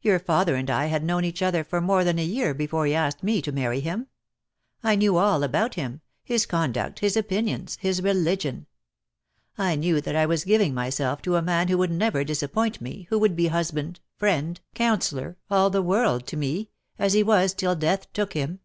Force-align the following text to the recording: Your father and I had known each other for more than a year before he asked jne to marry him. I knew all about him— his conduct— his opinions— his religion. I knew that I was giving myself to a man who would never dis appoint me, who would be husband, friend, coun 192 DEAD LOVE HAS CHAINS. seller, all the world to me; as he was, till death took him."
Your 0.00 0.20
father 0.20 0.54
and 0.54 0.70
I 0.70 0.86
had 0.86 1.02
known 1.02 1.24
each 1.24 1.42
other 1.42 1.64
for 1.64 1.80
more 1.80 2.04
than 2.04 2.20
a 2.20 2.24
year 2.24 2.54
before 2.54 2.86
he 2.86 2.94
asked 2.94 3.24
jne 3.24 3.42
to 3.42 3.50
marry 3.50 3.80
him. 3.80 4.06
I 4.84 4.94
knew 4.94 5.16
all 5.16 5.42
about 5.42 5.74
him— 5.74 6.02
his 6.22 6.46
conduct— 6.46 7.00
his 7.00 7.16
opinions— 7.16 7.76
his 7.80 8.00
religion. 8.00 8.66
I 9.58 9.74
knew 9.74 10.00
that 10.02 10.14
I 10.14 10.24
was 10.24 10.44
giving 10.44 10.72
myself 10.72 11.20
to 11.22 11.34
a 11.34 11.42
man 11.42 11.66
who 11.66 11.78
would 11.78 11.90
never 11.90 12.22
dis 12.22 12.44
appoint 12.44 12.80
me, 12.80 13.08
who 13.10 13.18
would 13.18 13.34
be 13.34 13.48
husband, 13.48 13.98
friend, 14.16 14.60
coun 14.76 15.00
192 15.00 15.16
DEAD 15.16 15.22
LOVE 15.24 15.24
HAS 15.24 15.32
CHAINS. 15.32 15.48
seller, 15.48 15.58
all 15.60 15.70
the 15.70 15.82
world 15.82 16.26
to 16.28 16.36
me; 16.36 16.70
as 16.96 17.12
he 17.14 17.24
was, 17.24 17.52
till 17.52 17.74
death 17.74 18.12
took 18.12 18.34
him." 18.34 18.60